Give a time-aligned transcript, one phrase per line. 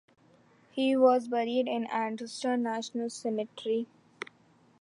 [0.71, 3.85] He was buried in Andersonville National Cemetery.